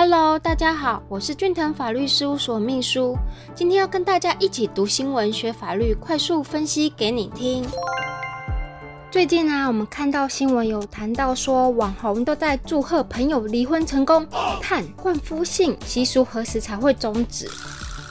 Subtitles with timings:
[0.00, 3.16] Hello，大家好，我是俊腾法律事务所秘书，
[3.52, 7.66] 今天要跟大家一起读新闻、学法律，快速分析给你听。
[9.10, 14.24] 最近啊，我们看到新闻有谈到说，网红都在祝贺朋友离婚成功，
[14.62, 17.50] 看冠夫姓习俗何时才会终止？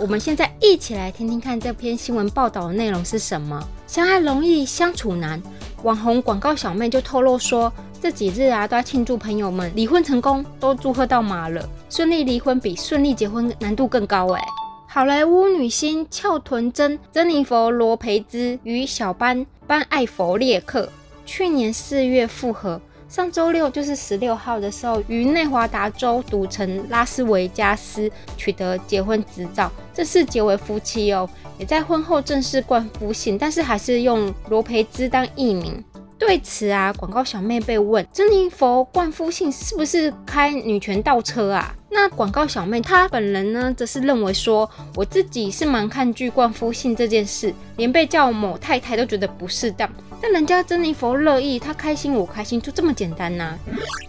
[0.00, 3.62] 我们现在一起来听听看这篇新闻报道的内容是什么。
[3.86, 5.40] 相爱容易相处难，
[5.84, 7.72] 网红广告小妹就透露说。
[8.00, 11.68] 这几日啊，都要庆祝朋友们离婚成功，都祝贺到麻了。
[11.90, 14.44] 顺利离婚比顺利结婚难度更高哎。
[14.86, 20.88] 好莱坞女星翘臀珍珍妮佛罗培兹与小班班艾弗列克
[21.26, 31.28] 去年四月复合，上周六就是十六号的时候，于内华达州赌城拉斯维加斯取得结婚执照，正式结为夫妻哦。
[31.58, 35.84] 也在婚后正式冠夫姓，但是还是用罗培兹当艺名。
[36.18, 41.74] 对此啊，广告小妹被问：珍妮佛冠夫姓是不是开女权倒车啊？
[41.90, 49.88] 那广告小妹她本人呢，则是认为说，我自己是蛮抗拒冠夫姓这件事，连被叫某太太都觉得不适当。
[50.20, 53.56] 但人家珍妮佛乐意，她开心我开心，就这么简单呐。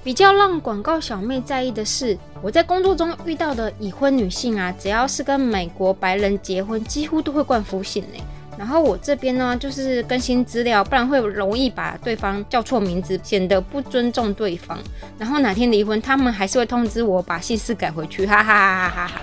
[0.03, 8.19] 比较让广告小妹在意的是，我在工作中遇到的已婚女性啊，只要是跟美国白人结婚，几乎都会冠夫姓呢。
[8.59, 14.77] 然后我这边呢，就是更新资料，不然会容易把对方叫错名字，显得不尊重对方。
[15.17, 19.21] 然后哪天离婚，他们还是会通知我把姓氏改回去，哈哈哈哈哈哈！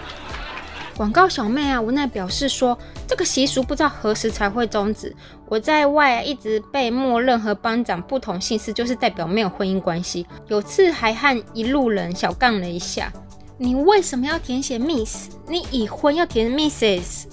[0.96, 5.14] 广告小妹啊，无奈表示说，这个习俗不知道何时才会终止。
[5.50, 10.26] 我在外一直被默认和班长不同姓氏，就是代表没有婚姻关系。
[10.48, 13.12] 有次还和一路人小杠了一下，
[13.58, 15.28] 你为什么要填写 Miss？
[15.46, 17.24] 你已婚要填 Mrs？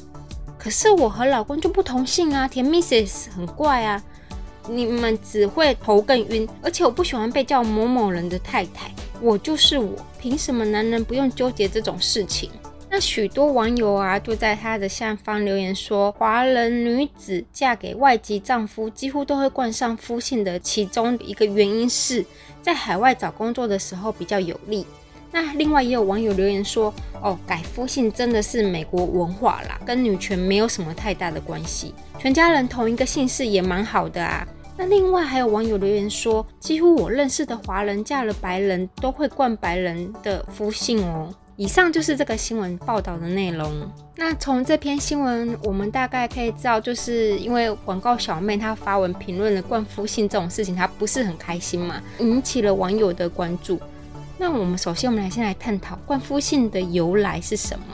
[0.64, 4.02] 可是我和老公就不同姓啊，填 Mrs 很怪啊。
[4.70, 12.50] 你们只会头更晕，而且我不喜欢被叫某某人的太太，我就是我，凭什么男人不用纠结这种事情？
[12.90, 22.26] 那许多网友啊，就在他的下方留言说，华人女子嫁给外籍丈夫，几乎都会冠上夫姓的，其中一个原因是
[22.62, 24.86] 在海外找工作的时候比较有利。
[25.34, 34.48] 那另外也有网友留言说，哦，改夫姓真的是美国文化啦，跟女权没有什么太大的关系，全家人同一个姓氏也蛮好的啊。
[34.78, 41.34] 那另外还有网友留言说，几乎我认识的华人嫁了白人都会冠白人的夫姓哦。
[41.56, 43.72] 以上就是这个新闻报道的内容。
[44.16, 53.80] 那从这篇新闻，我们大概可以知道，就是因为广告小妹她发文评论了冠夫姓这种事情，她不是很开心嘛，引起了网友的关注。
[54.44, 57.86] 那我们首先，我们来先来探讨冠夫姓的由来是什么？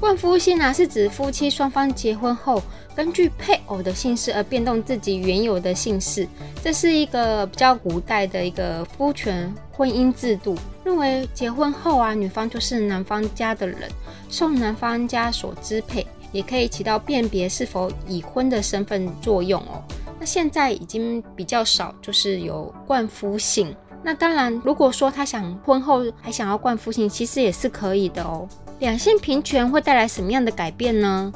[0.00, 2.60] 冠夫姓呢，是指夫妻双方结婚后，
[2.92, 6.26] 根据配偶的姓氏而变动自己原有的姓氏。
[6.60, 13.88] 这是一个比较古代的一个夫权婚姻制度，认为结婚后啊，女方就是男方家的人，
[14.28, 19.80] 受男方家所支配，也可以起到辨别是否已婚的身份作用哦。
[20.18, 23.72] 那现在已经比较少，就是有冠夫姓。
[24.04, 28.48] 那当然，如果说他想婚后还想要冠夫姓，其实也是可以的哦。
[28.80, 31.32] 两性平权会带来什么样的改变呢？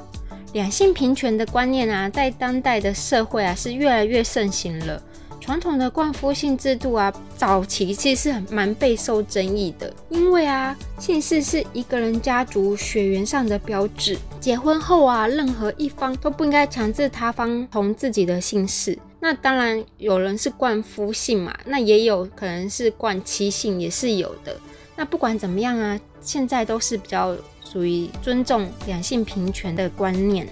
[0.53, 5.01] 两性平权的观念啊，在当代的社会啊，是越来越盛行了。
[5.39, 18.99] 传统的冠夫姓制度啊，早期其实是很蛮备受争议的，因为啊，姓氏是一个人家族血缘上的标志，结婚后啊，任何一方都不应该强制他方同自己的姓氏。
[19.19, 24.57] 那当然，有人是冠夫姓嘛，那也有可能是冠妻姓，也是有的。
[24.95, 30.47] 那不管怎么样啊，现在都是比较属于尊重两性平权的观念。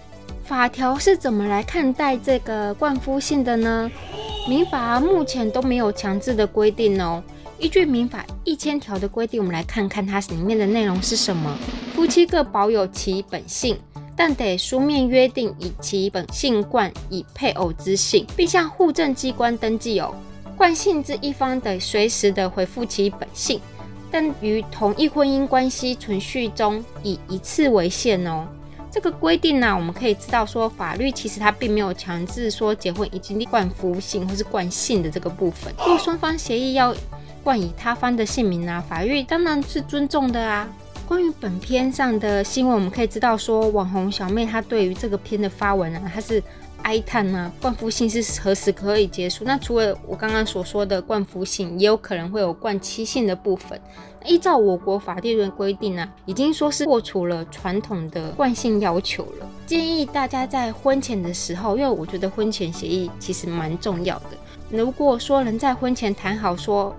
[0.45, 3.91] 法条是怎么来看待这个冠夫姓的呢？
[4.49, 7.23] 民法目前都没有强制的规定哦。
[7.59, 11.57] 依据民法一千条的规定，我们来看看它里面的内容是什么。
[11.95, 13.79] 夫妻各保有其本性。
[14.17, 20.15] 但得书面约定以其本姓冠以配偶之姓，并向户政机关登记哦。
[20.57, 23.61] 冠姓之一方得随时的回复其本姓，
[24.11, 28.47] 但于同一婚姻关系存续中以一次为限哦。
[28.89, 35.75] 这个规定呢，我们可以知道说，法律其实它并没有强制说结婚已经冠夫姓或是冠姓的这个部分。
[35.79, 36.95] 如果双方协议要
[37.43, 40.69] 冠以他方的姓名啊，法律当然是尊重的啊。
[41.07, 46.43] 关于本篇上的新闻，我们可以知道说，网红小妹她对于这个篇的发文啊，她是
[46.83, 49.45] 哀叹啊，冠夫姓是何时可以结束？
[49.45, 53.79] 那除了我刚刚所说的冠夫姓，也有可能会有冠妻姓的部分。
[54.25, 59.47] 依照我国法律的规定呢，已经说是破除了传统的惯性要求了。
[59.67, 64.31] 建议大家在婚前的时候，因为我觉得婚前协议其实蛮重要的。
[64.71, 66.97] 如果说能在婚前谈好，说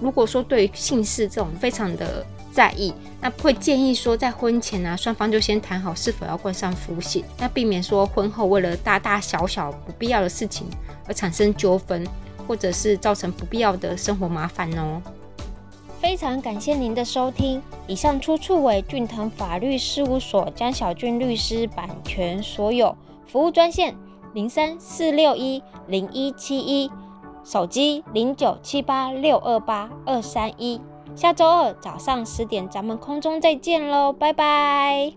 [0.00, 2.24] 如果说对姓氏这种非常的。
[2.52, 2.92] 在意。
[3.20, 10.66] 那会建议说，在婚前啊，双方就先谈好是否要冠上夫姓，那避免说婚后为了大大小小不必要的事情
[11.06, 12.06] 而产生纠纷，
[12.46, 15.00] 或者是造成不必要的生活麻烦哦。
[16.00, 23.94] 非常感谢您的收听，以上出处为俊腾法律事务所江小俊律师版权所有，服务专线
[24.34, 26.90] 零三四六一零一七一，
[27.44, 30.80] 手机零九七八六二八二三一。
[31.14, 35.12] 下周二早上十点，咱们空中再见喽，拜拜。